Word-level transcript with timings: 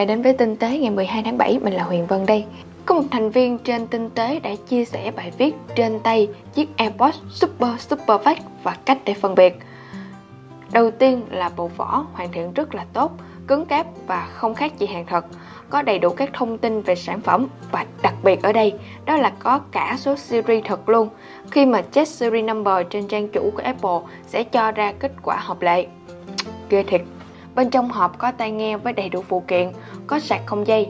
đã 0.00 0.04
đến 0.04 0.22
với 0.22 0.32
Tinh 0.32 0.56
tế 0.56 0.78
ngày 0.78 0.90
12 0.90 1.22
tháng 1.22 1.38
7, 1.38 1.58
mình 1.58 1.74
là 1.74 1.82
Huyền 1.82 2.06
Vân 2.06 2.26
đây. 2.26 2.44
Có 2.86 2.94
một 2.94 3.02
thành 3.10 3.30
viên 3.30 3.58
trên 3.58 3.86
Tinh 3.86 4.10
tế 4.10 4.40
đã 4.40 4.50
chia 4.68 4.84
sẻ 4.84 5.10
bài 5.16 5.32
viết 5.38 5.54
trên 5.74 6.00
tay 6.00 6.28
chiếc 6.54 6.76
AirPods 6.76 7.18
Super 7.30 7.70
Super 7.78 8.20
Fast 8.20 8.36
và 8.62 8.76
cách 8.84 8.98
để 9.04 9.14
phân 9.14 9.34
biệt. 9.34 9.58
Đầu 10.72 10.90
tiên 10.90 11.22
là 11.30 11.50
bộ 11.56 11.70
vỏ 11.76 12.06
hoàn 12.12 12.32
thiện 12.32 12.52
rất 12.52 12.74
là 12.74 12.84
tốt, 12.92 13.12
cứng 13.46 13.66
cáp 13.66 13.86
và 14.06 14.28
không 14.32 14.54
khác 14.54 14.78
gì 14.78 14.86
hàng 14.86 15.06
thật 15.06 15.26
có 15.70 15.82
đầy 15.82 15.98
đủ 15.98 16.10
các 16.10 16.30
thông 16.32 16.58
tin 16.58 16.82
về 16.82 16.94
sản 16.94 17.20
phẩm 17.20 17.48
và 17.72 17.86
đặc 18.02 18.14
biệt 18.22 18.42
ở 18.42 18.52
đây 18.52 18.74
đó 19.04 19.16
là 19.16 19.32
có 19.38 19.60
cả 19.72 19.96
số 19.98 20.16
series 20.16 20.64
thật 20.64 20.88
luôn. 20.88 21.08
Khi 21.50 21.66
mà 21.66 21.82
check 21.82 22.08
series 22.08 22.44
number 22.44 22.86
trên 22.90 23.08
trang 23.08 23.28
chủ 23.28 23.50
của 23.56 23.62
Apple 23.62 24.14
sẽ 24.26 24.44
cho 24.44 24.72
ra 24.72 24.92
kết 24.98 25.12
quả 25.22 25.36
hợp 25.36 25.62
lệ. 25.62 25.86
Ghê 26.68 26.82
thiệt. 26.82 27.00
Bên 27.54 27.70
trong 27.70 27.90
hộp 27.90 28.18
có 28.18 28.32
tai 28.32 28.50
nghe 28.50 28.76
với 28.76 28.92
đầy 28.92 29.08
đủ 29.08 29.22
phụ 29.28 29.40
kiện, 29.48 29.72
có 30.10 30.18
sạc 30.18 30.40
không 30.46 30.66
dây. 30.66 30.88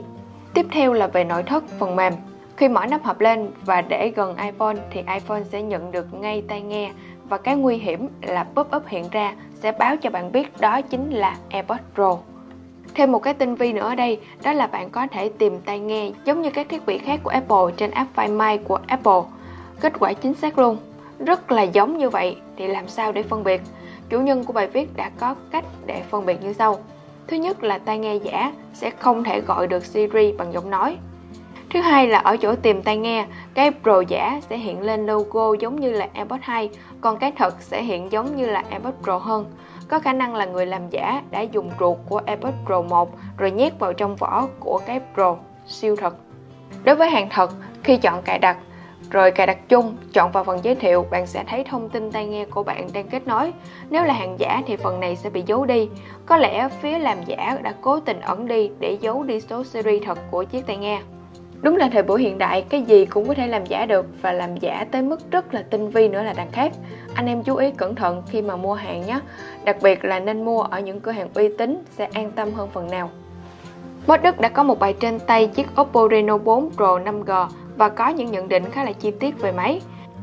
Tiếp 0.54 0.66
theo 0.70 0.92
là 0.92 1.06
về 1.06 1.24
nội 1.24 1.42
thất 1.42 1.64
phần 1.78 1.96
mềm. 1.96 2.12
Khi 2.56 2.68
mở 2.68 2.86
nắp 2.86 3.02
hộp 3.02 3.20
lên 3.20 3.50
và 3.64 3.82
để 3.82 4.12
gần 4.16 4.36
iPhone 4.36 4.76
thì 4.90 5.02
iPhone 5.14 5.42
sẽ 5.44 5.62
nhận 5.62 5.92
được 5.92 6.14
ngay 6.14 6.42
tai 6.48 6.60
nghe 6.60 6.90
và 7.28 7.38
cái 7.38 7.56
nguy 7.56 7.76
hiểm 7.76 8.08
là 8.22 8.46
pop-up 8.54 8.80
hiện 8.86 9.04
ra 9.10 9.34
sẽ 9.54 9.72
báo 9.72 9.96
cho 9.96 10.10
bạn 10.10 10.32
biết 10.32 10.60
đó 10.60 10.80
chính 10.82 11.10
là 11.10 11.36
AirPods 11.50 11.80
Pro. 11.94 12.16
Thêm 12.94 13.12
một 13.12 13.18
cái 13.18 13.34
tinh 13.34 13.54
vi 13.54 13.72
nữa 13.72 13.88
ở 13.88 13.94
đây, 13.94 14.20
đó 14.42 14.52
là 14.52 14.66
bạn 14.66 14.90
có 14.90 15.06
thể 15.06 15.30
tìm 15.38 15.60
tai 15.60 15.78
nghe 15.78 16.10
giống 16.24 16.42
như 16.42 16.50
các 16.50 16.68
thiết 16.68 16.86
bị 16.86 16.98
khác 16.98 17.20
của 17.22 17.30
Apple 17.30 17.74
trên 17.76 17.90
app 17.90 18.16
Find 18.16 18.36
My 18.36 18.64
của 18.64 18.78
Apple. 18.86 19.22
Kết 19.80 19.92
quả 19.98 20.12
chính 20.12 20.34
xác 20.34 20.58
luôn, 20.58 20.76
rất 21.18 21.52
là 21.52 21.62
giống 21.62 21.98
như 21.98 22.10
vậy 22.10 22.36
thì 22.56 22.66
làm 22.66 22.88
sao 22.88 23.12
để 23.12 23.22
phân 23.22 23.44
biệt? 23.44 23.60
Chủ 24.08 24.20
nhân 24.20 24.44
của 24.44 24.52
bài 24.52 24.66
viết 24.66 24.96
đã 24.96 25.10
có 25.20 25.34
cách 25.50 25.64
để 25.86 26.02
phân 26.10 26.26
biệt 26.26 26.42
như 26.42 26.52
sau. 26.52 26.78
Thứ 27.26 27.36
nhất 27.36 27.62
là 27.62 27.78
tai 27.78 27.98
nghe 27.98 28.16
giả 28.16 28.52
sẽ 28.72 28.90
không 28.90 29.24
thể 29.24 29.40
gọi 29.40 29.66
được 29.66 29.84
Siri 29.84 30.32
bằng 30.32 30.52
giọng 30.52 30.70
nói. 30.70 30.96
Thứ 31.70 31.80
hai 31.80 32.06
là 32.06 32.18
ở 32.18 32.36
chỗ 32.36 32.54
tìm 32.54 32.82
tai 32.82 32.96
nghe, 32.96 33.26
cái 33.54 33.70
Pro 33.82 34.00
giả 34.00 34.40
sẽ 34.50 34.56
hiện 34.56 34.82
lên 34.82 35.06
logo 35.06 35.54
giống 35.60 35.80
như 35.80 35.90
là 35.90 36.08
AirPods 36.14 36.42
2, 36.42 36.70
còn 37.00 37.18
cái 37.18 37.32
thật 37.36 37.54
sẽ 37.60 37.82
hiện 37.82 38.12
giống 38.12 38.36
như 38.36 38.46
là 38.46 38.64
AirPods 38.70 38.96
Pro 39.02 39.18
hơn. 39.18 39.46
Có 39.88 39.98
khả 39.98 40.12
năng 40.12 40.34
là 40.34 40.44
người 40.44 40.66
làm 40.66 40.90
giả 40.90 41.22
đã 41.30 41.40
dùng 41.40 41.70
ruột 41.80 41.98
của 42.08 42.20
AirPods 42.26 42.56
Pro 42.66 42.82
1 42.82 43.10
rồi 43.38 43.50
nhét 43.50 43.78
vào 43.78 43.92
trong 43.92 44.16
vỏ 44.16 44.46
của 44.60 44.80
cái 44.86 45.00
Pro 45.14 45.36
siêu 45.66 45.96
thật. 45.96 46.14
Đối 46.84 46.96
với 46.96 47.10
hàng 47.10 47.28
thật, 47.30 47.50
khi 47.82 47.96
chọn 47.96 48.22
cài 48.22 48.38
đặt, 48.38 48.56
rồi 49.10 49.30
cài 49.30 49.46
đặt 49.46 49.68
chung, 49.68 49.96
chọn 50.12 50.32
vào 50.32 50.44
phần 50.44 50.58
giới 50.62 50.74
thiệu, 50.74 51.06
bạn 51.10 51.26
sẽ 51.26 51.44
thấy 51.48 51.64
thông 51.64 51.88
tin 51.88 52.12
tai 52.12 52.26
nghe 52.26 52.44
của 52.44 52.62
bạn 52.62 52.88
đang 52.92 53.08
kết 53.08 53.26
nối. 53.26 53.52
Nếu 53.90 54.04
là 54.04 54.14
hàng 54.14 54.36
giả 54.38 54.62
thì 54.66 54.76
phần 54.76 55.00
này 55.00 55.16
sẽ 55.16 55.30
bị 55.30 55.42
giấu 55.46 55.64
đi. 55.64 55.88
Có 56.26 56.36
lẽ 56.36 56.68
phía 56.80 56.98
làm 56.98 57.24
giả 57.26 57.58
đã 57.62 57.74
cố 57.80 58.00
tình 58.00 58.20
ẩn 58.20 58.48
đi 58.48 58.70
để 58.78 58.98
giấu 59.00 59.22
đi 59.22 59.40
số 59.40 59.64
series 59.64 60.02
thật 60.06 60.18
của 60.30 60.44
chiếc 60.44 60.66
tai 60.66 60.76
nghe. 60.76 61.00
Đúng 61.62 61.76
là 61.76 61.88
thời 61.92 62.02
buổi 62.02 62.22
hiện 62.22 62.38
đại, 62.38 62.62
cái 62.62 62.82
gì 62.82 63.06
cũng 63.06 63.28
có 63.28 63.34
thể 63.34 63.46
làm 63.46 63.66
giả 63.66 63.86
được 63.86 64.06
và 64.22 64.32
làm 64.32 64.56
giả 64.56 64.86
tới 64.90 65.02
mức 65.02 65.30
rất 65.30 65.54
là 65.54 65.62
tinh 65.70 65.90
vi 65.90 66.08
nữa 66.08 66.22
là 66.22 66.32
đằng 66.36 66.50
khác. 66.52 66.72
Anh 67.14 67.26
em 67.26 67.42
chú 67.42 67.56
ý 67.56 67.70
cẩn 67.70 67.94
thận 67.94 68.22
khi 68.28 68.42
mà 68.42 68.56
mua 68.56 68.74
hàng 68.74 69.06
nhé. 69.06 69.20
Đặc 69.64 69.76
biệt 69.82 70.04
là 70.04 70.20
nên 70.20 70.44
mua 70.44 70.62
ở 70.62 70.80
những 70.80 71.00
cửa 71.00 71.12
hàng 71.12 71.28
uy 71.34 71.48
tín 71.58 71.82
sẽ 71.90 72.08
an 72.12 72.30
tâm 72.30 72.52
hơn 72.52 72.68
phần 72.72 72.90
nào. 72.90 73.10
Mod 74.06 74.20
Đức 74.22 74.40
đã 74.40 74.48
có 74.48 74.62
một 74.62 74.78
bài 74.78 74.94
trên 75.00 75.18
tay 75.20 75.46
chiếc 75.46 75.66
Oppo 75.80 76.08
Reno 76.10 76.38
4 76.38 76.70
Pro 76.76 76.98
5G 76.98 77.46
và 77.76 77.88
có 77.88 78.08
những 78.08 78.30
nhận 78.30 78.48
định 78.48 78.64
khá 78.70 78.84
là 78.84 78.92
chi 78.92 79.10
tiết 79.10 79.40
về 79.40 79.52
máy. 79.52 79.80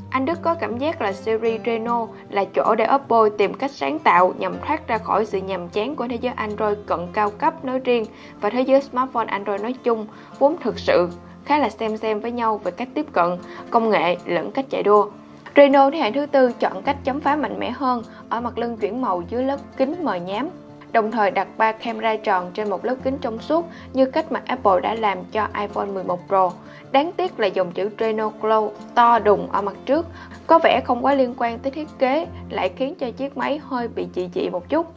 Anh 0.09 0.25
Đức 0.25 0.39
có 0.41 0.53
cảm 0.53 0.77
giác 0.77 1.01
là 1.01 1.11
series 1.11 1.61
Reno 1.65 2.07
là 2.29 2.45
chỗ 2.55 2.75
để 2.75 2.87
Oppo 2.95 3.29
tìm 3.37 3.53
cách 3.53 3.71
sáng 3.71 3.99
tạo 3.99 4.33
nhằm 4.37 4.55
thoát 4.67 4.87
ra 4.87 4.97
khỏi 4.97 5.25
sự 5.25 5.37
nhàm 5.37 5.69
chán 5.69 5.95
của 5.95 6.07
thế 6.07 6.17
giới 6.21 6.33
Android 6.33 6.77
cận 6.85 6.99
cao 7.13 7.29
cấp 7.29 7.65
nói 7.65 7.79
riêng 7.79 8.05
và 8.41 8.49
thế 8.49 8.61
giới 8.61 8.81
smartphone 8.81 9.25
Android 9.25 9.61
nói 9.61 9.73
chung, 9.83 10.07
vốn 10.39 10.55
thực 10.61 10.79
sự 10.79 11.09
khá 11.45 11.59
là 11.59 11.69
xem 11.69 11.97
xem 11.97 12.19
với 12.19 12.31
nhau 12.31 12.57
về 12.57 12.71
cách 12.71 12.87
tiếp 12.93 13.05
cận, 13.13 13.37
công 13.69 13.89
nghệ 13.89 14.17
lẫn 14.25 14.51
cách 14.51 14.65
chạy 14.69 14.83
đua. 14.83 15.09
reno 15.55 15.89
thế 15.89 15.97
hệ 15.97 16.11
thứ 16.11 16.25
tư 16.25 16.51
chọn 16.59 16.81
cách 16.81 16.97
chấm 17.03 17.19
phá 17.19 17.35
mạnh 17.35 17.59
mẽ 17.59 17.71
hơn 17.71 18.03
ở 18.29 18.41
mặt 18.41 18.57
lưng 18.57 18.77
chuyển 18.77 19.01
màu 19.01 19.23
dưới 19.29 19.43
lớp 19.43 19.57
kính 19.77 19.95
mờ 20.03 20.15
nhám, 20.15 20.49
đồng 20.91 21.11
thời 21.11 21.31
đặt 21.31 21.47
ba 21.57 21.71
camera 21.71 22.15
tròn 22.15 22.51
trên 22.53 22.69
một 22.69 22.85
lớp 22.85 22.95
kính 23.03 23.17
trong 23.21 23.39
suốt 23.39 23.65
như 23.93 24.05
cách 24.05 24.31
mà 24.31 24.41
Apple 24.45 24.81
đã 24.81 24.95
làm 24.95 25.17
cho 25.31 25.47
iPhone 25.61 25.85
11 25.85 26.19
Pro. 26.27 26.51
Đáng 26.91 27.11
tiếc 27.17 27.39
là 27.39 27.47
dòng 27.47 27.71
chữ 27.71 27.89
Reno 27.99 28.31
Glow 28.41 28.69
to 28.95 29.19
đùng 29.19 29.51
ở 29.51 29.61
mặt 29.61 29.75
trước, 29.85 30.05
có 30.47 30.59
vẻ 30.59 30.81
không 30.85 31.05
quá 31.05 31.13
liên 31.13 31.33
quan 31.37 31.59
tới 31.59 31.71
thiết 31.71 31.87
kế, 31.99 32.27
lại 32.49 32.71
khiến 32.75 32.95
cho 32.95 33.11
chiếc 33.11 33.37
máy 33.37 33.61
hơi 33.63 33.87
bị 33.87 34.07
dị 34.15 34.29
dị 34.33 34.49
một 34.49 34.69
chút. 34.69 34.87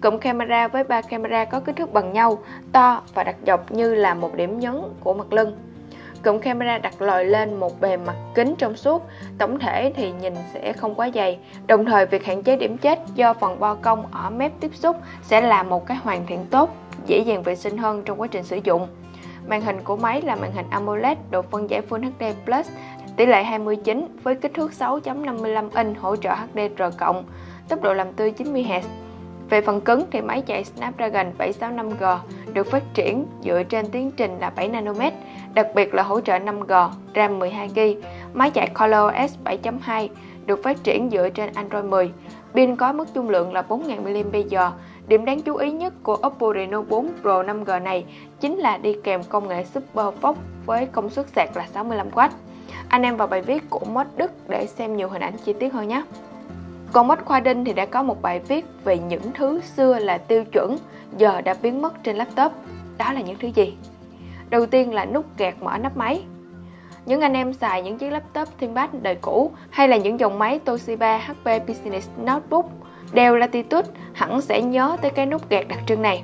Cụm 0.00 0.18
camera 0.18 0.68
với 0.68 0.84
ba 0.84 1.00
camera 1.00 1.44
có 1.44 1.60
kích 1.60 1.76
thước 1.76 1.92
bằng 1.92 2.12
nhau, 2.12 2.38
to 2.72 3.02
và 3.14 3.24
đặt 3.24 3.36
dọc 3.46 3.72
như 3.72 3.94
là 3.94 4.14
một 4.14 4.34
điểm 4.34 4.58
nhấn 4.58 4.82
của 5.00 5.14
mặt 5.14 5.32
lưng. 5.32 5.56
Cụm 6.24 6.38
camera 6.38 6.78
đặt 6.78 7.02
lòi 7.02 7.24
lên 7.24 7.54
một 7.54 7.80
bề 7.80 7.96
mặt 7.96 8.16
kính 8.34 8.54
trong 8.58 8.76
suốt, 8.76 9.06
tổng 9.38 9.58
thể 9.58 9.92
thì 9.96 10.12
nhìn 10.12 10.34
sẽ 10.54 10.72
không 10.72 10.94
quá 10.94 11.10
dày. 11.14 11.38
Đồng 11.66 11.84
thời 11.84 12.06
việc 12.06 12.24
hạn 12.24 12.42
chế 12.42 12.56
điểm 12.56 12.78
chết 12.78 12.98
do 13.14 13.34
phần 13.34 13.60
bo 13.60 13.74
cong 13.74 14.06
ở 14.12 14.30
mép 14.30 14.52
tiếp 14.60 14.74
xúc 14.74 14.96
sẽ 15.22 15.40
là 15.40 15.62
một 15.62 15.86
cái 15.86 15.96
hoàn 15.96 16.26
thiện 16.26 16.46
tốt, 16.50 16.70
dễ 17.06 17.18
dàng 17.18 17.42
vệ 17.42 17.56
sinh 17.56 17.78
hơn 17.78 18.02
trong 18.04 18.20
quá 18.20 18.26
trình 18.26 18.42
sử 18.42 18.60
dụng. 18.64 18.88
Màn 19.46 19.60
hình 19.60 19.82
của 19.84 19.96
máy 19.96 20.22
là 20.22 20.36
màn 20.36 20.52
hình 20.52 20.66
AMOLED 20.70 21.18
độ 21.30 21.42
phân 21.42 21.70
giải 21.70 21.82
Full 21.88 22.10
HD 22.18 22.24
Plus, 22.44 22.70
tỷ 23.16 23.26
lệ 23.26 23.42
29 23.42 24.06
với 24.22 24.34
kích 24.34 24.54
thước 24.54 24.72
6.55 24.78 25.68
inch 25.74 25.98
hỗ 25.98 26.16
trợ 26.16 26.34
HDR+, 26.34 26.82
tốc 27.68 27.82
độ 27.82 27.94
làm 27.94 28.12
tươi 28.12 28.32
90Hz. 28.38 28.82
Về 29.50 29.60
phần 29.60 29.80
cứng 29.80 30.04
thì 30.10 30.20
máy 30.20 30.42
chạy 30.46 30.64
Snapdragon 30.64 31.32
765G 31.38 32.18
được 32.52 32.66
phát 32.66 32.82
triển 32.94 33.26
dựa 33.44 33.62
trên 33.62 33.86
tiến 33.90 34.10
trình 34.10 34.38
là 34.40 34.50
7 34.50 34.68
nanomet, 34.68 35.12
đặc 35.54 35.66
biệt 35.74 35.94
là 35.94 36.02
hỗ 36.02 36.20
trợ 36.20 36.38
5G, 36.38 36.88
RAM 37.14 37.38
12GB. 37.38 37.96
Máy 38.34 38.50
chạy 38.50 38.68
ColorOS 38.74 39.34
7.2 39.44 40.08
được 40.46 40.62
phát 40.62 40.84
triển 40.84 41.10
dựa 41.10 41.28
trên 41.28 41.52
Android 41.54 41.84
10. 41.84 42.12
Pin 42.54 42.76
có 42.76 42.92
mức 42.92 43.14
dung 43.14 43.28
lượng 43.28 43.52
là 43.52 43.62
4000 43.62 44.02
mAh. 44.32 44.72
Điểm 45.08 45.24
đáng 45.24 45.42
chú 45.42 45.56
ý 45.56 45.70
nhất 45.72 45.92
của 46.02 46.16
Oppo 46.26 46.52
Reno 46.54 46.82
4 46.82 47.12
Pro 47.22 47.42
5G 47.42 47.82
này 47.82 48.04
chính 48.40 48.56
là 48.56 48.78
đi 48.78 48.96
kèm 49.04 49.22
công 49.24 49.48
nghệ 49.48 49.64
Super 49.64 50.06
Fox 50.20 50.34
với 50.66 50.86
công 50.86 51.10
suất 51.10 51.26
sạc 51.28 51.56
là 51.56 51.66
65W. 51.74 52.28
Anh 52.88 53.02
em 53.02 53.16
vào 53.16 53.28
bài 53.28 53.42
viết 53.42 53.70
của 53.70 53.84
Mod 53.92 54.06
Đức 54.16 54.30
để 54.48 54.66
xem 54.66 54.96
nhiều 54.96 55.08
hình 55.08 55.22
ảnh 55.22 55.34
chi 55.44 55.52
tiết 55.52 55.72
hơn 55.72 55.88
nhé. 55.88 56.02
Còn 56.92 57.08
Bách 57.08 57.24
Khoa 57.24 57.40
Đinh 57.40 57.64
thì 57.64 57.72
đã 57.72 57.86
có 57.86 58.02
một 58.02 58.22
bài 58.22 58.40
viết 58.48 58.64
về 58.84 58.98
những 58.98 59.32
thứ 59.34 59.60
xưa 59.60 59.98
là 59.98 60.18
tiêu 60.18 60.44
chuẩn, 60.44 60.76
giờ 61.16 61.40
đã 61.40 61.54
biến 61.62 61.82
mất 61.82 62.04
trên 62.04 62.16
laptop. 62.16 62.52
Đó 62.98 63.12
là 63.12 63.20
những 63.20 63.38
thứ 63.38 63.48
gì? 63.48 63.74
Đầu 64.50 64.66
tiên 64.66 64.94
là 64.94 65.04
nút 65.04 65.24
gạt 65.38 65.62
mở 65.62 65.78
nắp 65.78 65.96
máy. 65.96 66.22
Những 67.06 67.20
anh 67.20 67.32
em 67.32 67.52
xài 67.52 67.82
những 67.82 67.98
chiếc 67.98 68.10
laptop 68.10 68.48
ThinkPad 68.58 68.90
đời 69.02 69.14
cũ, 69.14 69.50
hay 69.70 69.88
là 69.88 69.96
những 69.96 70.20
dòng 70.20 70.38
máy 70.38 70.58
Toshiba 70.58 71.18
HP 71.18 71.66
Business 71.68 72.08
Notebook 72.24 72.70
Dell 73.14 73.38
Latitude 73.38 73.88
hẳn 74.12 74.40
sẽ 74.40 74.62
nhớ 74.62 74.96
tới 75.02 75.10
cái 75.10 75.26
nút 75.26 75.50
gạt 75.50 75.68
đặc 75.68 75.78
trưng 75.86 76.02
này. 76.02 76.22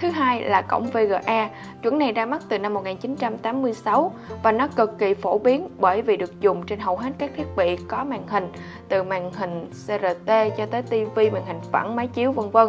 Thứ 0.00 0.08
hai 0.08 0.42
là 0.42 0.62
cổng 0.62 0.86
VGA, 0.86 1.48
chuẩn 1.82 1.98
này 1.98 2.12
ra 2.12 2.26
mắt 2.26 2.42
từ 2.48 2.58
năm 2.58 2.74
1986 2.74 4.12
và 4.42 4.52
nó 4.52 4.68
cực 4.68 4.98
kỳ 4.98 5.14
phổ 5.14 5.38
biến 5.38 5.68
bởi 5.78 6.02
vì 6.02 6.16
được 6.16 6.40
dùng 6.40 6.66
trên 6.66 6.78
hầu 6.78 6.96
hết 6.96 7.10
các 7.18 7.30
thiết 7.36 7.46
bị 7.56 7.76
có 7.76 8.04
màn 8.04 8.26
hình, 8.26 8.52
từ 8.88 9.02
màn 9.02 9.32
hình 9.32 9.66
CRT 9.70 10.30
cho 10.56 10.66
tới 10.70 10.82
TV, 10.82 11.18
màn 11.32 11.46
hình 11.46 11.60
phẳng, 11.72 11.96
máy 11.96 12.06
chiếu 12.06 12.32
vân 12.32 12.50
vân. 12.50 12.68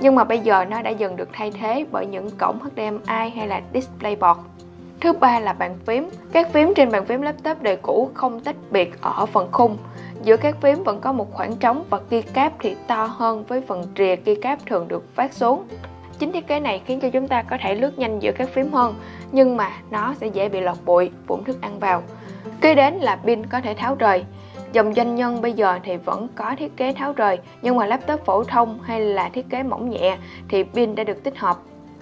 Nhưng 0.00 0.14
mà 0.14 0.24
bây 0.24 0.38
giờ 0.38 0.64
nó 0.64 0.82
đã 0.82 0.90
dần 0.90 1.16
được 1.16 1.28
thay 1.32 1.50
thế 1.50 1.86
bởi 1.92 2.06
những 2.06 2.30
cổng 2.30 2.58
HDMI 2.58 3.30
hay 3.36 3.46
là 3.48 3.62
DisplayPort. 3.74 4.38
Thứ 5.00 5.12
ba 5.12 5.40
là 5.40 5.52
bàn 5.52 5.78
phím. 5.86 6.08
Các 6.32 6.52
phím 6.52 6.74
trên 6.74 6.90
bàn 6.90 7.04
phím 7.04 7.22
laptop 7.22 7.62
đời 7.62 7.76
cũ 7.76 8.10
không 8.14 8.40
tách 8.40 8.56
biệt 8.70 9.00
ở 9.00 9.26
phần 9.26 9.48
khung. 9.52 9.76
Giữa 10.22 10.36
các 10.36 10.56
phím 10.60 10.82
vẫn 10.82 11.00
có 11.00 11.12
một 11.12 11.32
khoảng 11.32 11.56
trống 11.56 11.84
và 11.90 11.98
keycap 12.10 12.52
thì 12.60 12.76
to 12.86 13.04
hơn 13.04 13.44
với 13.48 13.60
phần 13.60 13.84
rìa 13.98 14.16
keycap 14.16 14.58
thường 14.66 14.88
được 14.88 15.14
phát 15.14 15.32
xuống. 15.32 15.64
Chính 16.18 16.32
thiết 16.32 16.46
kế 16.46 16.60
này 16.60 16.82
khiến 16.86 17.00
cho 17.00 17.10
chúng 17.10 17.28
ta 17.28 17.42
có 17.42 17.56
thể 17.60 17.74
lướt 17.74 17.98
nhanh 17.98 18.22
giữa 18.22 18.32
các 18.32 18.48
phím 18.48 18.72
hơn, 18.72 18.94
nhưng 19.32 19.56
mà 19.56 19.70
nó 19.90 20.14
sẽ 20.14 20.26
dễ 20.26 20.48
bị 20.48 20.60
lọt 20.60 20.76
bụi, 20.84 21.10
vụn 21.26 21.44
thức 21.44 21.60
ăn 21.60 21.78
vào. 21.78 22.02
Kế 22.60 22.74
đến 22.74 22.94
là 22.94 23.16
pin 23.16 23.46
có 23.46 23.60
thể 23.60 23.74
tháo 23.74 23.94
rời. 23.94 24.24
Dòng 24.72 24.94
doanh 24.94 25.14
nhân 25.14 25.42
bây 25.42 25.52
giờ 25.52 25.78
thì 25.84 25.96
vẫn 25.96 26.28
có 26.34 26.54
thiết 26.58 26.76
kế 26.76 26.92
tháo 26.92 27.12
rời, 27.12 27.38
nhưng 27.62 27.76
mà 27.76 27.86
laptop 27.86 28.24
phổ 28.24 28.44
thông 28.44 28.78
hay 28.82 29.00
là 29.00 29.28
thiết 29.28 29.50
kế 29.50 29.62
mỏng 29.62 29.90
nhẹ 29.90 30.16
thì 30.48 30.62
pin 30.62 30.94
đã 30.94 31.04
được 31.04 31.22
tích 31.24 31.38
hợp 31.38 31.56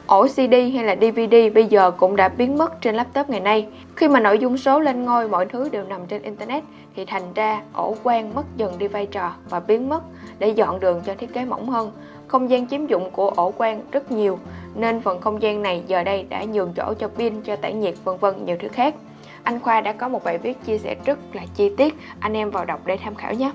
Ổ 0.06 0.26
CD 0.26 0.52
hay 0.74 0.84
là 0.84 0.96
DVD 0.96 1.34
bây 1.54 1.66
giờ 1.66 1.90
cũng 1.90 2.16
đã 2.16 2.28
biến 2.28 2.58
mất 2.58 2.80
trên 2.80 2.94
laptop 2.94 3.30
ngày 3.30 3.40
nay. 3.40 3.66
Khi 3.96 4.08
mà 4.08 4.20
nội 4.20 4.38
dung 4.38 4.56
số 4.56 4.80
lên 4.80 5.04
ngôi 5.04 5.28
mọi 5.28 5.46
thứ 5.46 5.68
đều 5.68 5.84
nằm 5.84 6.06
trên 6.06 6.22
Internet 6.22 6.64
thì 6.96 7.04
thành 7.04 7.34
ra 7.34 7.62
ổ 7.72 7.94
quan 8.02 8.34
mất 8.34 8.42
dần 8.56 8.78
đi 8.78 8.88
vai 8.88 9.06
trò 9.06 9.32
và 9.50 9.60
biến 9.60 9.88
mất 9.88 10.02
để 10.38 10.48
dọn 10.48 10.80
đường 10.80 11.02
cho 11.06 11.14
thiết 11.14 11.32
kế 11.32 11.44
mỏng 11.44 11.68
hơn. 11.68 11.92
Không 12.28 12.50
gian 12.50 12.66
chiếm 12.68 12.86
dụng 12.86 13.10
của 13.10 13.28
ổ 13.28 13.52
quan 13.56 13.82
rất 13.92 14.12
nhiều 14.12 14.38
nên 14.74 15.00
phần 15.00 15.20
không 15.20 15.42
gian 15.42 15.62
này 15.62 15.82
giờ 15.86 16.04
đây 16.04 16.26
đã 16.28 16.44
nhường 16.44 16.72
chỗ 16.76 16.94
cho 16.98 17.08
pin, 17.08 17.42
cho 17.42 17.56
tản 17.56 17.80
nhiệt 17.80 17.94
vân 18.04 18.18
vân 18.18 18.44
nhiều 18.44 18.56
thứ 18.60 18.68
khác. 18.68 18.94
Anh 19.42 19.60
Khoa 19.60 19.80
đã 19.80 19.92
có 19.92 20.08
một 20.08 20.24
bài 20.24 20.38
viết 20.38 20.64
chia 20.64 20.78
sẻ 20.78 20.96
rất 21.04 21.18
là 21.32 21.42
chi 21.54 21.72
tiết, 21.76 21.94
anh 22.20 22.32
em 22.32 22.50
vào 22.50 22.64
đọc 22.64 22.80
để 22.84 22.96
tham 22.96 23.14
khảo 23.14 23.34
nhé. 23.34 23.50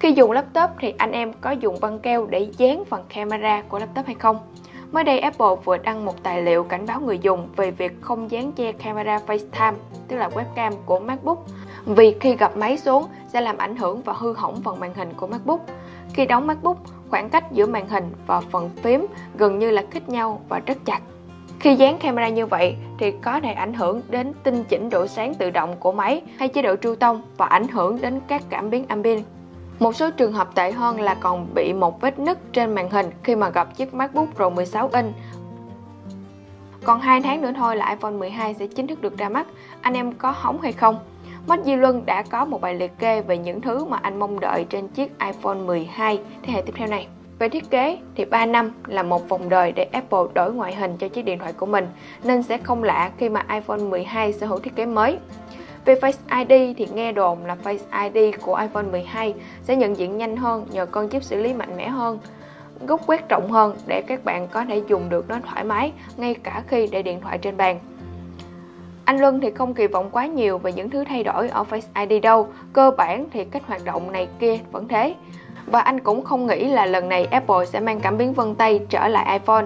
Khi 0.00 0.12
dùng 0.12 0.32
laptop 0.32 0.70
thì 0.80 0.94
anh 0.98 1.12
em 1.12 1.32
có 1.40 1.50
dùng 1.50 1.76
băng 1.80 1.98
keo 1.98 2.26
để 2.26 2.48
dán 2.56 2.84
phần 2.84 3.04
camera 3.08 3.62
của 3.68 3.78
laptop 3.78 4.06
hay 4.06 4.14
không? 4.14 4.38
Mới 4.92 5.04
đây 5.04 5.18
Apple 5.18 5.46
vừa 5.64 5.76
đăng 5.76 6.04
một 6.04 6.22
tài 6.22 6.42
liệu 6.42 6.64
cảnh 6.64 6.86
báo 6.86 7.00
người 7.00 7.18
dùng 7.18 7.48
về 7.56 7.70
việc 7.70 7.92
không 8.00 8.30
dán 8.30 8.52
che 8.52 8.72
camera 8.72 9.18
FaceTime, 9.26 9.74
tức 10.08 10.16
là 10.16 10.28
webcam 10.28 10.72
của 10.86 11.00
MacBook, 11.00 11.46
vì 11.86 12.16
khi 12.20 12.36
gặp 12.36 12.56
máy 12.56 12.78
xuống 12.78 13.04
sẽ 13.28 13.40
làm 13.40 13.58
ảnh 13.58 13.76
hưởng 13.76 14.02
và 14.02 14.12
hư 14.12 14.32
hỏng 14.32 14.60
phần 14.62 14.80
màn 14.80 14.94
hình 14.94 15.12
của 15.16 15.26
MacBook. 15.26 15.60
Khi 16.14 16.26
đóng 16.26 16.46
MacBook, 16.46 16.76
khoảng 17.08 17.30
cách 17.30 17.52
giữa 17.52 17.66
màn 17.66 17.88
hình 17.88 18.12
và 18.26 18.40
phần 18.40 18.70
phím 18.82 19.06
gần 19.34 19.58
như 19.58 19.70
là 19.70 19.82
khít 19.90 20.08
nhau 20.08 20.40
và 20.48 20.58
rất 20.66 20.78
chặt. 20.84 21.00
Khi 21.60 21.74
dán 21.74 21.98
camera 21.98 22.28
như 22.28 22.46
vậy 22.46 22.76
thì 22.98 23.10
có 23.10 23.40
thể 23.40 23.52
ảnh 23.52 23.74
hưởng 23.74 24.02
đến 24.08 24.32
tinh 24.42 24.64
chỉnh 24.68 24.90
độ 24.90 25.06
sáng 25.06 25.34
tự 25.34 25.50
động 25.50 25.76
của 25.80 25.92
máy 25.92 26.22
hay 26.38 26.48
chế 26.48 26.62
độ 26.62 26.76
tru 26.76 26.94
tông 26.94 27.22
và 27.36 27.46
ảnh 27.46 27.68
hưởng 27.68 28.00
đến 28.00 28.20
các 28.28 28.42
cảm 28.48 28.70
biến 28.70 28.84
ambient. 28.88 29.24
Một 29.78 29.96
số 29.96 30.10
trường 30.10 30.32
hợp 30.32 30.54
tệ 30.54 30.72
hơn 30.72 31.00
là 31.00 31.14
còn 31.14 31.54
bị 31.54 31.72
một 31.72 32.00
vết 32.00 32.18
nứt 32.18 32.52
trên 32.52 32.74
màn 32.74 32.90
hình 32.90 33.10
khi 33.22 33.36
mà 33.36 33.48
gặp 33.48 33.76
chiếc 33.76 33.94
MacBook 33.94 34.28
Pro 34.36 34.50
16 34.50 34.90
inch. 34.92 35.14
Còn 36.84 37.00
2 37.00 37.20
tháng 37.20 37.42
nữa 37.42 37.52
thôi 37.56 37.76
là 37.76 37.90
iPhone 37.90 38.12
12 38.12 38.54
sẽ 38.54 38.66
chính 38.66 38.86
thức 38.86 39.02
được 39.02 39.18
ra 39.18 39.28
mắt, 39.28 39.46
anh 39.80 39.94
em 39.94 40.12
có 40.12 40.30
hóng 40.36 40.60
hay 40.60 40.72
không? 40.72 40.98
Mark 41.50 41.64
Di 41.64 41.76
Luân 41.76 42.06
đã 42.06 42.22
có 42.22 42.44
một 42.44 42.60
bài 42.60 42.74
liệt 42.74 42.98
kê 42.98 43.20
về 43.20 43.38
những 43.38 43.60
thứ 43.60 43.84
mà 43.84 43.96
anh 44.02 44.18
mong 44.18 44.40
đợi 44.40 44.66
trên 44.70 44.88
chiếc 44.88 45.18
iPhone 45.18 45.54
12 45.54 46.20
thế 46.42 46.52
hệ 46.52 46.62
tiếp 46.62 46.72
theo 46.76 46.88
này. 46.88 47.06
Về 47.38 47.48
thiết 47.48 47.70
kế 47.70 47.98
thì 48.14 48.24
3 48.24 48.46
năm 48.46 48.72
là 48.86 49.02
một 49.02 49.28
vòng 49.28 49.48
đời 49.48 49.72
để 49.72 49.84
Apple 49.84 50.18
đổi 50.34 50.52
ngoại 50.52 50.74
hình 50.74 50.96
cho 50.96 51.08
chiếc 51.08 51.22
điện 51.22 51.38
thoại 51.38 51.52
của 51.52 51.66
mình, 51.66 51.88
nên 52.24 52.42
sẽ 52.42 52.58
không 52.58 52.82
lạ 52.82 53.10
khi 53.18 53.28
mà 53.28 53.46
iPhone 53.52 53.78
12 53.78 54.32
sở 54.32 54.46
hữu 54.46 54.58
thiết 54.58 54.76
kế 54.76 54.86
mới. 54.86 55.18
Về 55.84 55.94
Face 55.94 56.46
ID 56.46 56.76
thì 56.76 56.86
nghe 56.94 57.12
đồn 57.12 57.44
là 57.44 57.56
Face 57.64 58.10
ID 58.12 58.34
của 58.42 58.54
iPhone 58.54 58.84
12 58.90 59.34
sẽ 59.62 59.76
nhận 59.76 59.96
diện 59.96 60.18
nhanh 60.18 60.36
hơn 60.36 60.66
nhờ 60.70 60.86
con 60.86 61.08
chip 61.08 61.22
xử 61.22 61.42
lý 61.42 61.52
mạnh 61.52 61.76
mẽ 61.76 61.88
hơn, 61.88 62.18
góc 62.86 63.00
quét 63.06 63.28
rộng 63.28 63.50
hơn 63.50 63.76
để 63.86 64.02
các 64.06 64.24
bạn 64.24 64.48
có 64.48 64.64
thể 64.64 64.82
dùng 64.88 65.08
được 65.08 65.28
nó 65.28 65.38
thoải 65.46 65.64
mái 65.64 65.92
ngay 66.16 66.34
cả 66.34 66.62
khi 66.68 66.86
để 66.92 67.02
điện 67.02 67.20
thoại 67.20 67.38
trên 67.38 67.56
bàn. 67.56 67.78
Anh 69.10 69.20
Luân 69.20 69.40
thì 69.40 69.50
không 69.50 69.74
kỳ 69.74 69.86
vọng 69.86 70.10
quá 70.12 70.26
nhiều 70.26 70.58
về 70.58 70.72
những 70.72 70.90
thứ 70.90 71.04
thay 71.04 71.24
đổi 71.24 71.48
ở 71.48 71.64
Face 71.70 72.08
ID 72.08 72.22
đâu, 72.22 72.48
cơ 72.72 72.90
bản 72.90 73.26
thì 73.32 73.44
cách 73.44 73.62
hoạt 73.66 73.84
động 73.84 74.12
này 74.12 74.28
kia 74.40 74.58
vẫn 74.72 74.88
thế. 74.88 75.14
Và 75.66 75.80
anh 75.80 76.00
cũng 76.00 76.24
không 76.24 76.46
nghĩ 76.46 76.68
là 76.68 76.86
lần 76.86 77.08
này 77.08 77.24
Apple 77.24 77.66
sẽ 77.66 77.80
mang 77.80 78.00
cảm 78.00 78.18
biến 78.18 78.32
vân 78.32 78.54
tay 78.54 78.80
trở 78.88 79.08
lại 79.08 79.38
iPhone. 79.38 79.64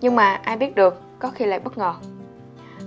Nhưng 0.00 0.16
mà 0.16 0.40
ai 0.44 0.56
biết 0.56 0.74
được, 0.74 1.02
có 1.18 1.30
khi 1.34 1.44
lại 1.44 1.60
bất 1.60 1.78
ngờ. 1.78 1.94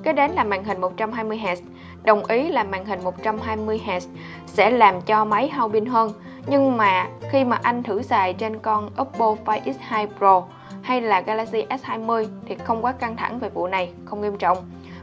Kế 0.03 0.13
đến 0.13 0.31
là 0.31 0.43
màn 0.43 0.63
hình 0.63 0.81
120Hz. 0.81 1.55
Đồng 2.03 2.25
ý 2.25 2.49
là 2.49 2.63
màn 2.63 2.85
hình 2.85 2.99
120Hz 2.99 3.99
sẽ 4.45 4.69
làm 4.69 5.01
cho 5.01 5.25
máy 5.25 5.49
hao 5.49 5.69
pin 5.69 5.85
hơn. 5.85 6.13
Nhưng 6.47 6.77
mà 6.77 7.07
khi 7.29 7.43
mà 7.43 7.59
anh 7.63 7.83
thử 7.83 8.01
xài 8.01 8.33
trên 8.33 8.59
con 8.59 8.89
Oppo 9.01 9.35
Find 9.45 9.61
X2 9.89 10.07
Pro 10.17 10.43
hay 10.81 11.01
là 11.01 11.21
Galaxy 11.21 11.65
S20 11.69 12.25
thì 12.47 12.55
không 12.55 12.85
quá 12.85 12.91
căng 12.91 13.15
thẳng 13.15 13.39
về 13.39 13.49
vụ 13.49 13.67
này, 13.67 13.91
không 14.05 14.21
nghiêm 14.21 14.37
trọng. 14.37 14.57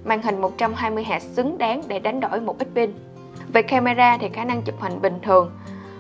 Màn 0.09 0.23
hình 0.23 0.41
120Hz 0.41 1.19
xứng 1.19 1.59
đáng 1.59 1.83
để 1.89 1.99
đánh 1.99 2.21
đổi 2.21 2.41
một 2.41 2.59
ít 2.59 2.69
pin. 2.75 2.93
Về 3.53 3.63
camera 3.63 4.19
thì 4.21 4.29
khả 4.29 4.45
năng 4.45 4.63
chụp 4.63 4.81
hình 4.81 5.03
bình 5.03 5.19
thường, 5.23 5.51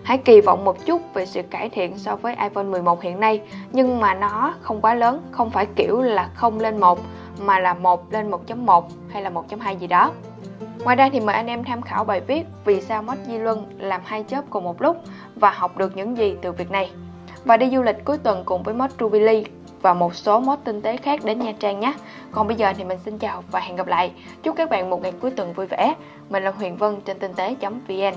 Hãy 0.02 0.18
kỳ 0.18 0.40
vọng 0.40 0.64
một 0.64 0.86
chút 0.86 1.14
về 1.14 1.26
sự 1.26 1.42
cải 1.42 1.70
thiện 1.70 1.98
so 1.98 2.16
với 2.16 2.36
iPhone 2.42 2.64
11 2.64 3.02
hiện 3.02 3.20
nay, 3.20 3.42
nhưng 3.72 4.00
mà 4.00 4.14
nó 4.14 4.54
không 4.60 4.80
quá 4.80 4.94
lớn, 4.94 5.22
không 5.30 5.50
phải 5.50 5.66
kiểu 5.76 6.02
là 6.02 6.30
0 6.34 6.60
lên 6.60 6.80
1 6.80 6.98
mà 7.40 7.58
là 7.58 7.74
1 7.74 8.12
lên 8.12 8.30
1.1 8.30 8.82
hay 9.08 9.22
là 9.22 9.30
1.2 9.30 9.78
gì 9.78 9.86
đó. 9.86 10.12
Ngoài 10.84 10.96
ra 10.96 11.08
thì 11.12 11.20
mời 11.20 11.34
anh 11.34 11.46
em 11.46 11.64
tham 11.64 11.82
khảo 11.82 12.04
bài 12.04 12.20
viết 12.20 12.42
Vì 12.64 12.80
sao 12.80 13.02
mất 13.02 13.16
Di 13.26 13.38
Luân 13.38 13.66
làm 13.78 14.00
hai 14.04 14.24
chớp 14.28 14.44
cùng 14.50 14.64
một 14.64 14.82
lúc 14.82 14.96
và 15.36 15.50
học 15.50 15.76
được 15.76 15.96
những 15.96 16.16
gì 16.16 16.36
từ 16.42 16.52
việc 16.52 16.70
này. 16.70 16.90
Và 17.44 17.56
đi 17.56 17.70
du 17.70 17.82
lịch 17.82 18.04
cuối 18.04 18.18
tuần 18.18 18.42
cùng 18.44 18.62
với 18.62 18.74
Mod 18.74 18.90
Jubilee 18.98 19.44
và 19.82 19.94
một 19.94 20.14
số 20.14 20.40
mốt 20.40 20.58
tinh 20.64 20.82
tế 20.82 20.96
khác 20.96 21.20
đến 21.24 21.38
Nha 21.38 21.52
Trang 21.58 21.80
nhé. 21.80 21.92
Còn 22.32 22.46
bây 22.46 22.56
giờ 22.56 22.72
thì 22.76 22.84
mình 22.84 22.98
xin 23.04 23.18
chào 23.18 23.42
và 23.50 23.60
hẹn 23.60 23.76
gặp 23.76 23.86
lại. 23.86 24.12
Chúc 24.42 24.56
các 24.56 24.70
bạn 24.70 24.90
một 24.90 25.02
ngày 25.02 25.12
cuối 25.20 25.30
tuần 25.30 25.52
vui 25.52 25.66
vẻ. 25.66 25.94
Mình 26.30 26.42
là 26.42 26.50
Huyền 26.50 26.76
Vân 26.76 27.00
trên 27.00 27.18
tinh 27.18 27.34
tế.vn 27.34 28.14